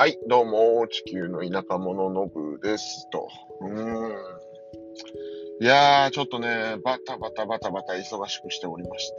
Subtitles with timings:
[0.00, 3.06] はい、どうも、地球の田舎者のぶです。
[3.10, 3.28] と。
[3.60, 4.12] うーん。
[5.60, 9.16] いやー、ちょっとね、バタバタバタバタ忙しくしておりまして。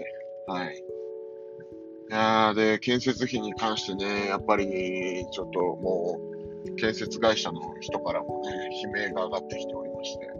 [0.48, 0.76] はい。
[0.76, 6.20] いやー、で、建設費に関してね、やっぱり、ちょっとも
[6.66, 8.50] う、建設会社の人からもね、
[8.84, 10.32] 悲鳴が上がってきておりまして。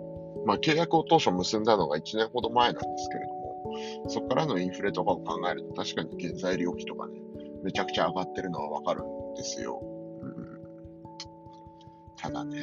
[0.48, 7.22] まあ、契約を当初結んだのが1年ほど前なんですけれども、そこからのインフレとかを考えると、確かに原材料費とかね、
[7.62, 9.84] めちゃくちゃ上がってるのはわかるんですよ。
[12.22, 12.58] ただね、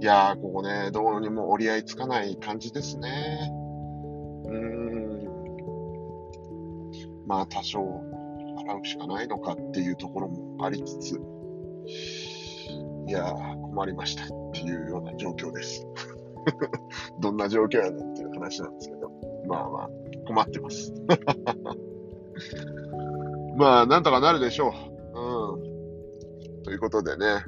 [0.00, 3.50] いやー、ここね、どうにも折り合いつかない感じですね。
[4.44, 5.24] うーん。
[7.26, 11.18] まあ、多少払うしかないのかっていうところもありつつ、
[13.06, 15.86] いやー、困りましたっていうような状況です。
[17.20, 19.10] どんな状況やねんっていう話なんですけど、
[19.46, 19.90] まあまあ、
[20.26, 20.92] 困ってます。
[23.56, 24.74] まあ、なんとかなるでしょ
[25.14, 25.18] う。
[25.18, 25.60] うん。
[26.62, 27.42] ということでね、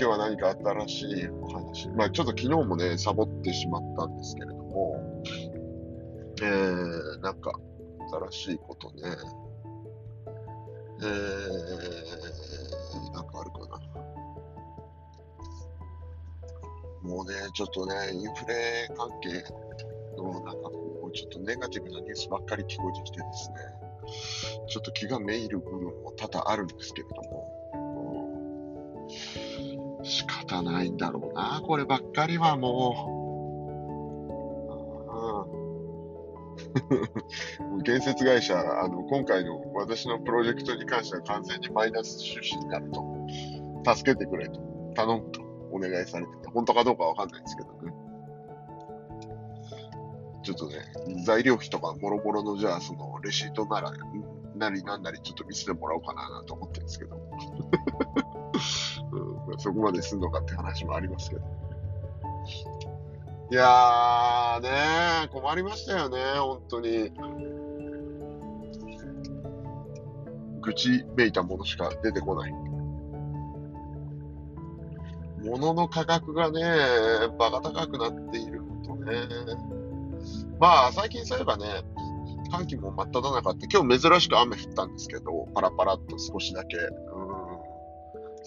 [0.00, 0.54] 今日は何か
[0.86, 1.88] 新しいお話。
[1.88, 5.24] まあ、ちょっと昨日もね、サボってしまったんですけれども、
[6.40, 7.50] えー、なんか、
[8.30, 9.02] 新しいことね、
[11.02, 11.08] えー、
[13.12, 13.80] なんかあるかな。
[17.02, 19.42] もうね、ちょっとね、インフレ関係
[20.16, 23.56] の、なんかこう、ちょっとネガティブなニュースばっかり聞こえてきてですね、
[24.68, 27.52] ちょっと気がめいる部分も多々あるんですけれども、
[29.42, 29.47] うん
[30.08, 33.18] 仕方ないんだろうな、こればっかりはもう。
[37.78, 43.04] う建設会社、あの、今回の私のプロジェクトに関しては完全にマイナス収支になると、
[43.94, 44.60] 助けてくれと、
[44.94, 47.92] 頼むとお願いされてて、本当かどうかわかんないんですけどね。
[50.42, 50.76] ちょっとね、
[51.24, 53.92] 材料費とかもろもろの、じゃあ、その、レシートなら、
[54.56, 57.20] なりなんなりちょっと見せてもらおうかななんて思ってるんですけど。
[59.78, 61.42] こまですんのかって話もありますけど。
[63.50, 67.12] いやーねー、困りましたよね、本当に。
[70.60, 72.52] 愚痴めいたものしか出てこない。
[75.44, 76.60] 物の価格がね、
[77.38, 79.12] バカ高くなっているのとね。
[80.58, 81.64] まあ、最近そういえばね、
[82.50, 86.76] 寒気も真っ只中って、今日珍しく雨降ったんですけど、パラパラっと少しだけ。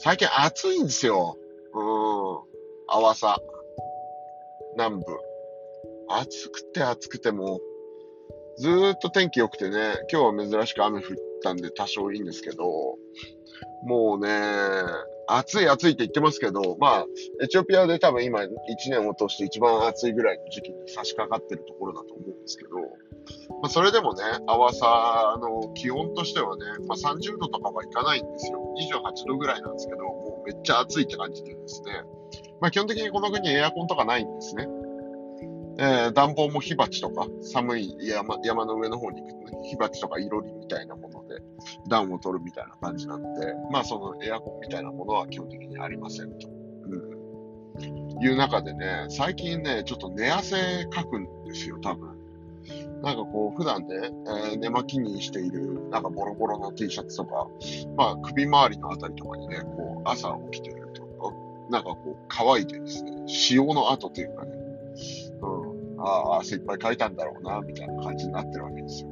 [0.02, 1.38] うん最近暑いんですよ。
[1.74, 1.84] うん。
[2.88, 3.40] あわさ。
[4.76, 5.06] 南部。
[6.10, 11.04] 暑くて暑くてもう、ずーっと天気良くてね、今日は珍しく雨降っ
[11.44, 12.98] たんで多少いいんですけど、
[13.84, 14.30] もうね、
[15.28, 17.06] 暑い暑いって言ってますけど、まあ、
[17.42, 18.48] エチオピアで多分今1
[18.90, 22.72] 年を通して一番暑いぐらいの時期に差し掛かってるところだと思うんですけど、
[23.62, 28.74] まあ、それでもね、あわさの気温としてはね、まあ、30度とかはいかないんですよ。
[28.80, 32.04] 28度ぐらいなんですけど、もうめっちゃ暑いって感じでですね。
[32.60, 34.68] まあ、基本的にこの国エアコンとかないんですね。
[35.78, 41.42] えー暖房も火鉢とか、寒い山山の上の方に行くとね、火鉢とかいろりみたいなもので
[41.88, 43.30] 暖を取るみたいな感じなんで、
[43.72, 46.50] まあそのエアコンみたいなものは基本的にありませんと。
[46.90, 48.22] うん。
[48.22, 52.11] いう中でね、最近ね、ちょっと寝汗かくんですよ、多分。
[53.02, 54.12] なんかこう、普段ね、
[54.52, 57.48] えー寝巻きにしている、なんかボロボロの T シャツとか、
[57.98, 61.34] まあ首周りのあたりとかにね、こう、朝起きてると、
[61.70, 64.52] なんかこう、乾いてですね、潮の跡というかね、
[65.42, 69.10] うん、ああ、汗いっぱいかいたんだろうな、みたいな感じになってるわけですよ。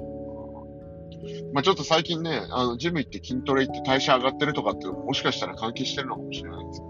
[1.53, 6.89] まあちょっと最近ね、あの、ジム行って筋トレ行って代謝上がってるとかっていうのももしかしたら関係してるのかもしれないんですけど、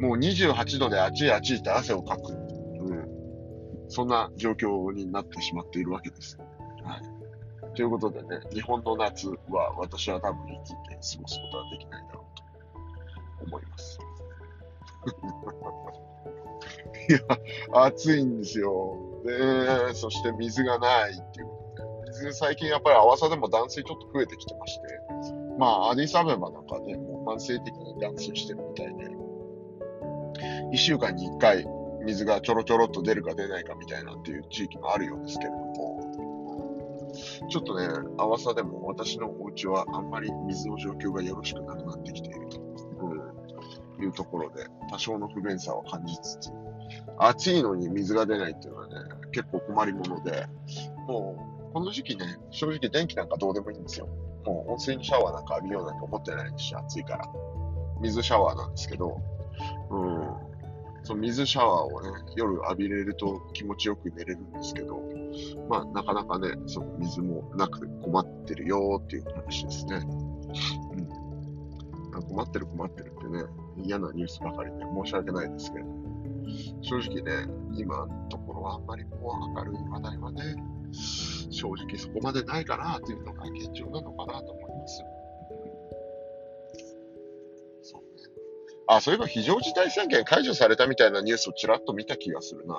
[0.00, 2.39] もう28度で暑い暑いって汗をかく。
[3.90, 6.38] そんな状況になってしまっているわけです。
[6.84, 7.20] はい。
[7.74, 12.36] ということでね、日本の夏は私は多分生きて過ごすことはできないだろう
[13.38, 13.98] と思います。
[17.08, 17.20] いや、
[17.84, 18.96] 暑いんですよ。
[19.24, 24.82] で、そして水がないっていうことで、水最近やっぱり泡さでも断水ちょっと増えてきてまして、
[25.58, 29.10] まあ、アディサベバなんかね、もう慢性的に断水してるみたいで、
[30.72, 31.66] 一週間に一回
[32.04, 37.10] 水がちょろちょろっと出るか出ないかみたいなっていう地域もあるようですけれども、
[37.50, 37.88] ちょっとね、
[38.18, 42.60] あわさでも私のお家はあんまり水の状況がよろしくなくなってきていると、
[44.02, 46.50] いうところで、多少の不便さを感じつつ、
[47.18, 48.94] 暑いのに水が出ないっていうのはね、
[49.32, 50.46] 結構困りもので、
[51.06, 54.08] もう、この時期ね、正直電気なんかどうでもいいんですよ。
[54.44, 57.24] もう温水にシャワーなんか浴びようなんて思ってないし、暑いから。
[58.00, 59.20] 水シャワーなんですけど、
[59.90, 60.49] うん。
[61.10, 65.02] その水シャワーをね、夜浴びれると気持ちよく寝れるんですけど、
[65.68, 69.96] まあ、なかなかね、その水もなく困ってるよっていう話ですね。
[72.14, 72.22] うん。
[72.22, 73.42] 困ってる困ってるってね、
[73.82, 75.86] 嫌なニュースばかりで申し訳ないですけど、
[76.80, 80.42] 正直ね、今のところはあんまりこう明るい話題はね、
[81.50, 85.02] 正直そこまでないかなというのが現状なのかなと思います。
[88.96, 92.74] あ、そういえば非常事態宣言解除されたみたいなニュースをちらっと見た気がするな。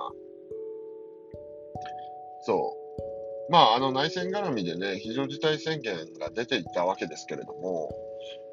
[2.41, 2.75] そ
[3.49, 3.51] う。
[3.51, 7.89] まあ、あの内戦絡みでね、非常事態宣言が出ていたわけですけれども、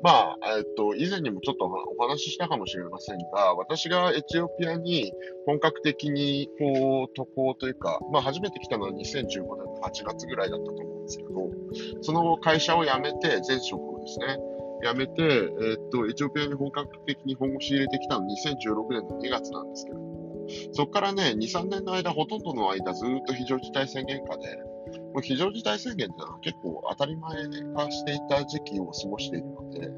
[0.03, 5.13] まあ、えっと、以前にもちょっとお話ししたかもしれませんが、私がエチオピアに
[5.45, 11.31] 本格的にこう渡航というか、まあ初めて来たのは2015年の8月ぐらいだったと思うんですけど、
[12.03, 14.39] その会社を辞めて、前職をですね、
[14.83, 24.57] 辞めて、えっと、エチオピアに本格的に本腰入れてきたの2016年の2月なんですけども、そこからね、2、3年の間、ほとんどの間ずっと非常事態宣言下で、
[25.13, 27.35] もう非常事態宣言ってのは結構当たり前
[27.75, 29.91] 化していた時期を過ごしているので、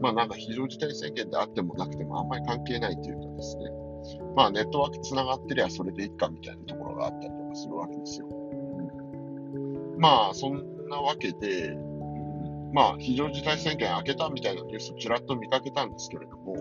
[0.00, 3.64] まあなんか非常事態宣言であってもなくてもあんまり関係ないというかですね、
[4.34, 8.28] まあネットワーク繋がってりゃそれでいいかみたいなところがあったりとかするわけですよ。
[9.98, 11.76] まあそんなわけで、
[12.76, 16.56] まあ、非常事態宣言明けたみたいなニュースをちらっと見かけたんですけれども、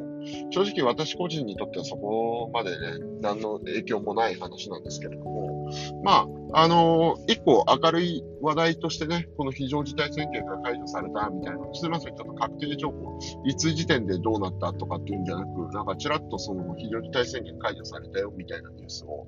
[0.50, 2.78] 正直私個人にとってはそこまでね、
[3.20, 5.70] 何の影響もない話なんですけれども、
[6.06, 19.28] まあ、あのー、一個明るい話題としてね、この非常事態宣言が解除されたみたいな、すみません、ちょっと確定情報、いつ時点でどうなったとかっていうんじゃなく、なんかちらっとその非常事態宣言解除されたよみたいなニュースを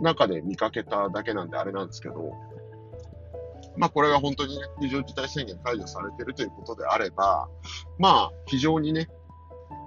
[0.00, 2.32] 中で見かけただけなんであれなんですけど、
[3.76, 7.48] まあこれが本当にね、非常事態宣言解除されているということであれば、
[7.98, 9.08] まあ非常にね、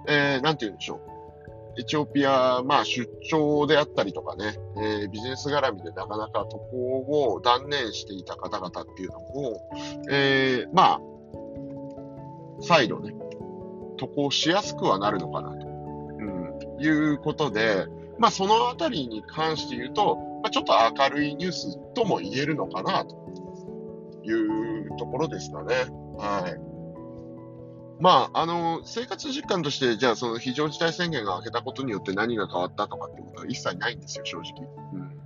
[0.06, 1.80] えー、なんて言うんでしょう。
[1.80, 9.70] エチオピア、まあ出張であったりとかね、えー、ビジネス絡みでなかなか渡航を断念していた方々っていうのも、
[10.10, 11.00] えー、まあ、
[12.60, 13.14] 再度ね、
[13.96, 17.86] 渡航しやすくはなるのかなと、うん、いうことで、
[18.18, 23.14] まあそのあたりに関して言うと、まあ、ちょっと明るいニュースとも言えるのかなと
[24.28, 25.74] いうところですかね。
[26.18, 26.78] はい。
[28.00, 34.68] まあ、あの、生活実感として、じゃあ、その非常事態宣言が明けたことによって何が変わったとかっていうことは一切ないんですよ、正直。
[34.92, 35.18] うん。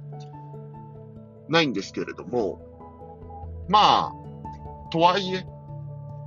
[1.48, 2.60] ないんですけれども、
[3.68, 4.12] まあ、
[4.90, 5.46] とはいえ、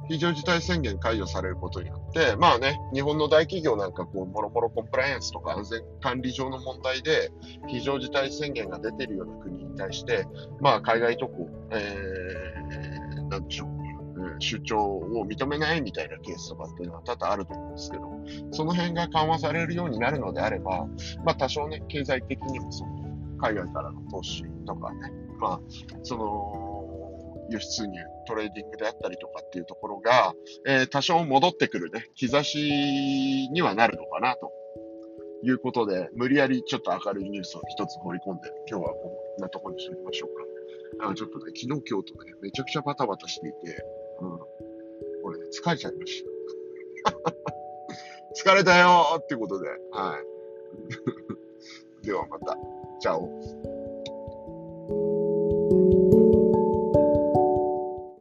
[0.07, 7.31] 非常事態宣言解除されることによって、まあね、日本の大企業なんかこう、もろもろコンプライアンスとか安全管理上の問題で、
[7.67, 10.27] 非常事態宣言が出てるような国に対して、
[10.61, 13.85] まあ、海外渡航、えー、なんでしょう。
[14.39, 18.03] 出張を認めないみたいなケースとかっていうのは多々あると思うんですけど、
[18.51, 20.87] その辺が緩和されるようになるのであれば、
[21.25, 22.95] まあ多少ね、経済的にもその
[23.37, 25.59] 海外からの投資とかね、まあ、
[26.03, 26.75] その、
[27.49, 27.93] 輸出入、
[28.27, 30.33] トレーディングであったりとかっていうところが、
[30.65, 34.51] えー、多少戻ってくるね、兆しにはなるのかなと
[35.43, 40.44] いうことで、無理やりちょっと明るいニュースを一つ放り込んで、今日はこんなところにしておきましょうか。
[40.99, 43.57] あちょっとね、昨日、今日とね、めちゃくちゃバタバタしていて、
[44.21, 44.39] うん。
[45.23, 46.23] これ、ね、疲れちゃいまし
[47.03, 47.11] た。
[48.51, 50.19] 疲れたよーってことで、は
[52.01, 52.05] い。
[52.05, 52.57] ではまた。
[52.99, 53.64] チャオ。